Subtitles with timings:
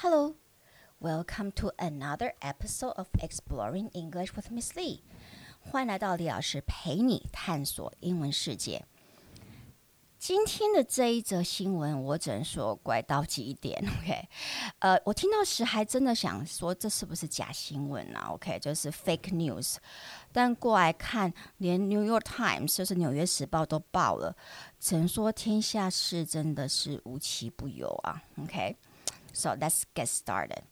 [0.00, 0.34] Hello,
[1.00, 5.00] welcome to another episode of Exploring English with Miss Lee。
[5.58, 8.84] 欢迎来到李老师陪你探索英文世界。
[10.18, 13.82] 今天的这一则新闻，我只能说怪到极点。
[14.02, 14.28] OK，
[14.80, 19.76] 呃，我听到时还真的想说，这是不是假新闻啊？OK，就是 fake news。
[20.30, 24.36] 但过来看，连 New York Times 就是纽约时报都爆了，
[24.78, 28.22] 只能说天下事真的是无奇不有啊。
[28.42, 28.76] OK。
[29.36, 30.62] So let's get started.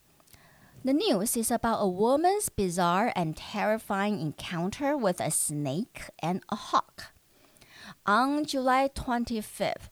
[0.83, 6.57] The news is about a woman's bizarre and terrifying encounter with a snake and a
[6.57, 7.13] hawk.
[8.07, 9.91] On July 25th,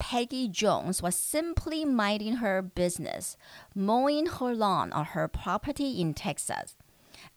[0.00, 3.36] Peggy Jones was simply minding her business,
[3.72, 6.74] mowing her lawn on her property in Texas.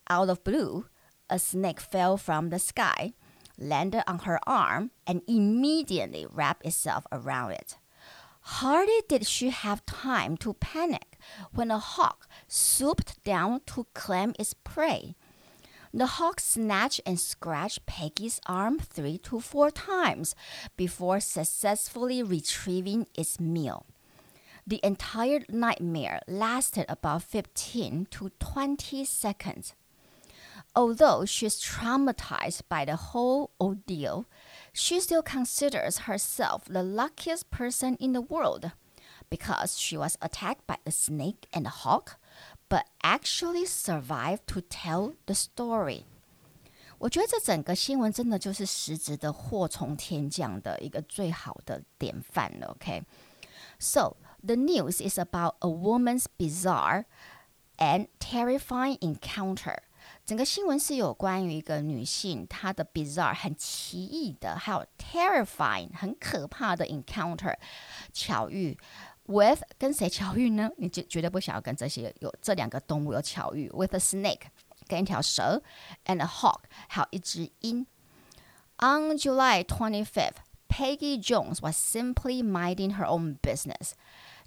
[0.10, 0.88] Out of blue,
[1.30, 3.14] a snake fell from the sky,
[3.56, 7.78] landed on her arm, and immediately wrapped itself around it.
[8.42, 11.18] Hardly did she have time to panic
[11.54, 15.16] when a hawk swooped down to claim its prey.
[15.94, 20.36] The hawk snatched and scratched Peggy's arm three to four times
[20.78, 23.86] before successfully retrieving its meal.
[24.66, 29.74] The entire nightmare lasted about 15 to 20 seconds.
[30.76, 34.26] Although she's traumatized by the whole ordeal,
[34.73, 38.73] she still considers herself the luckiest person in the world
[39.31, 42.19] because she was attacked by a snake and a hawk,
[42.69, 46.05] but actually survived to tell the story.
[46.99, 52.75] 我觉得这整个新闻真的就是实质的祸从天降的一个最好的典范了。
[52.79, 53.05] Okay,
[53.79, 57.05] so the news is about a woman's bizarre
[57.77, 59.77] and terrifying encounter.
[60.25, 67.55] 整个新闻是有关于一个女性，她的 bizarre 很奇异的，还有 terrifying 很可怕的 encounter
[68.13, 68.77] 巧遇，
[69.27, 70.71] with 跟谁巧遇呢？
[70.79, 74.43] 你绝绝对不想要跟这些有这两个动物有巧遇，with a snake
[74.89, 75.63] 跟一条蛇，
[76.07, 77.87] and a hawk 还有一只鹰。
[78.79, 80.37] On July 25th,
[80.69, 83.93] Peggy Jones was simply minding her own business.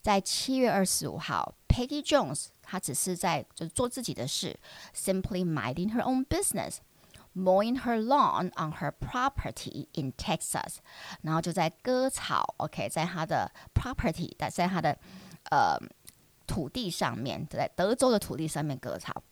[0.04, 4.54] 在七月二十五号，Peggy Jones 她只是在就做自己的事
[4.94, 10.76] ，simply minding her own business，mowing her lawn on her property in Texas，
[11.22, 14.98] 然后就在割草，OK，在她的 property，在在她的
[15.50, 15.78] 呃
[16.46, 19.22] 土地上面，在德州的土地上面割草。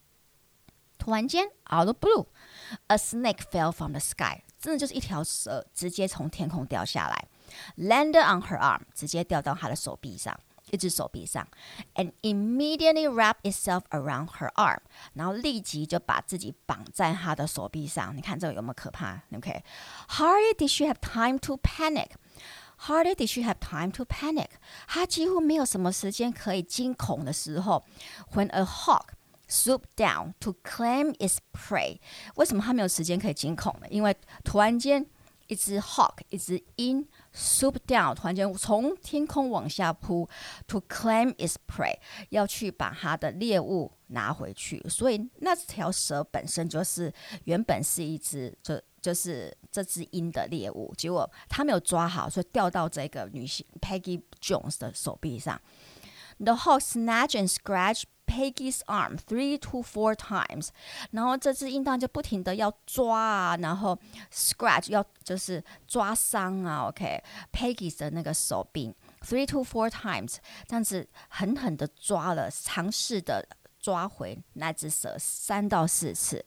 [0.97, 7.29] 突然间，out of blue，a snake fell from the sky，真的就是一条蛇直接从天空掉下来
[7.77, 10.35] ，landed on her arm，直接掉到她的手臂上。
[10.72, 11.48] 一只手臂上，
[11.96, 14.80] and immediately wrapped itself around her arm，
[15.14, 18.14] 然后立即就把自己绑在她的手臂上。
[18.16, 19.22] 你看这个有没有可怕？
[19.34, 24.50] OK，hardly did she have time to panic，hardly did she have time to panic，
[24.88, 27.86] 她几乎没有什么时间可以惊恐的时候。
[28.34, 29.12] When a hawk
[29.48, 32.00] swooped down to claim its prey，
[32.36, 33.88] 为什么她没有时间可以惊恐呢？
[33.90, 35.08] 因为突然间。
[35.47, 40.29] 一只 hawk，一只鹰，swoop down，突然间从天空往下扑
[40.67, 41.97] ，to claim its prey，
[42.31, 44.83] 要去把它的猎物拿回去。
[44.89, 47.13] 所以那条蛇本身就是
[47.45, 55.61] 原本是一只，就就是这只鹰的猎物，结果它没有抓好，所以掉到这个女性 Peggy Jones 的手臂上。
[56.39, 60.69] The hawk snatched and scratched Peggy's arm three to four times，
[61.11, 63.99] 然后这只鹰当就不停的要抓啊，然后
[64.33, 73.47] scratch 要就是抓伤啊，OK，Peggy 的那个手臂 three to four times，这样子狠狠的抓了，尝试的
[73.79, 76.43] 抓回那只蛇三到四次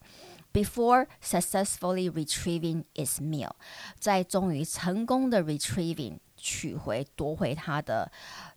[0.51, 3.51] ，before successfully retrieving its meal，
[3.99, 8.11] 在终于成功的 retrieving 取回夺回它的。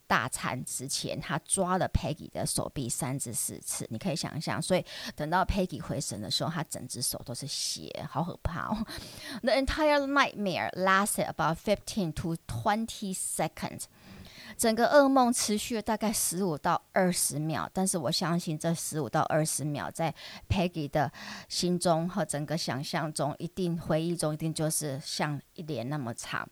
[0.09, 4.61] 大餐之前，他抓了 Peggy 的手臂三至四次，你可以想象。
[4.61, 8.87] 所以等到 Peggy 回神的时候，他整只手都是血，好可怕哦。
[9.43, 13.85] The entire nightmare lasted about fifteen to twenty seconds。
[14.57, 20.13] 整个噩梦持续了大概十五到二十秒，但是我相信这十五到二十秒在
[20.49, 21.13] Peggy 的
[21.49, 26.49] 心中和整个想象中，一定回忆中一定就是像一年那么长。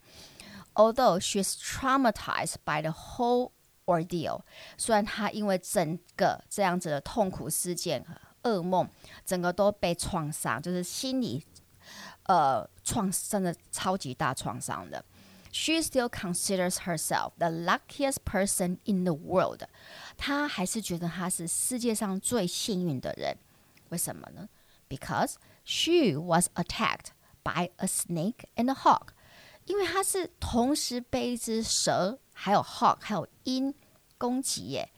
[0.75, 3.51] Although she's traumatized by the whole
[3.85, 4.41] ordeal，
[4.77, 8.05] 虽然她因为整个这样子的痛苦事件、
[8.43, 8.87] 噩梦，
[9.25, 11.45] 整个都被创伤，就是心理
[12.23, 15.03] 呃创真的超级大创伤的。
[15.53, 19.63] She still considers herself the luckiest person in the world。
[20.15, 23.37] 她还是觉得她是世界上最幸运的人。
[23.89, 24.47] 为什么呢？
[24.87, 25.35] Because
[25.65, 27.07] she was attacked
[27.43, 29.09] by a snake and a hawk。
[29.66, 33.74] 因为他是同时被一只蛇、还有 hawk、还有鹰
[34.16, 34.90] 攻击耶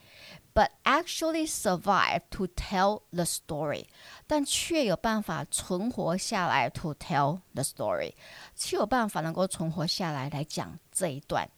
[0.55, 3.87] ，but actually survive to tell the story，
[4.27, 8.15] 但却有办法存活下来 to tell the story，
[8.55, 11.49] 却有办法能够存活下来来讲这一段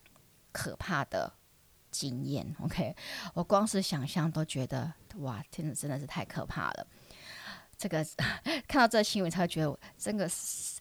[0.51, 1.31] 可怕的
[1.91, 2.55] 经验。
[2.63, 2.95] OK，
[3.33, 6.87] 我光是想象都觉得哇，真的真的是太可怕了。
[7.77, 8.05] 这个
[8.67, 10.79] 看到这个新闻才觉得，真的是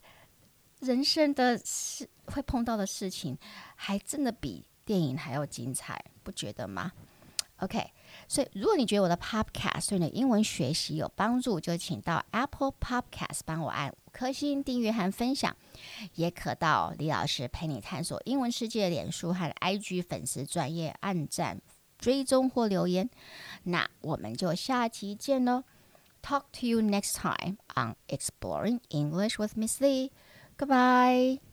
[0.80, 3.36] 人生的事会碰到的事情，
[3.74, 6.92] 还真的比电影还要精彩，不觉得吗
[7.58, 7.92] ？OK，
[8.26, 15.54] 所以如果你觉得我的 Podcast 对你的英文学习有帮助，就请到 Apple Podcast 帮我按五颗星订阅和分享，
[16.14, 21.60] 也可到李老师陪你探索英文世界脸书和 IG 粉丝专业按赞
[21.98, 23.10] 追踪或留言。
[23.64, 25.64] 那我们就下期见喽
[26.22, 30.10] ！Talk to you next time on Exploring English with Miss Lee.
[30.56, 31.49] Goodbye.